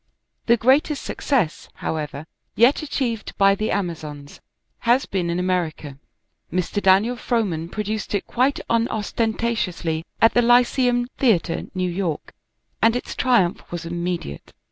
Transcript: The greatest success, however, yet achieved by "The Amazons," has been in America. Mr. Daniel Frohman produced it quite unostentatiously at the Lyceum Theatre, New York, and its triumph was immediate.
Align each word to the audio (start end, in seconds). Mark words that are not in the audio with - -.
The 0.47 0.57
greatest 0.57 1.03
success, 1.03 1.69
however, 1.75 2.25
yet 2.55 2.81
achieved 2.81 3.37
by 3.37 3.53
"The 3.53 3.69
Amazons," 3.69 4.41
has 4.79 5.05
been 5.05 5.29
in 5.29 5.37
America. 5.37 5.99
Mr. 6.51 6.81
Daniel 6.81 7.15
Frohman 7.15 7.69
produced 7.69 8.15
it 8.15 8.25
quite 8.25 8.59
unostentatiously 8.67 10.03
at 10.19 10.33
the 10.33 10.41
Lyceum 10.41 11.05
Theatre, 11.19 11.65
New 11.75 11.87
York, 11.91 12.33
and 12.81 12.95
its 12.95 13.13
triumph 13.15 13.63
was 13.71 13.85
immediate. 13.85 14.53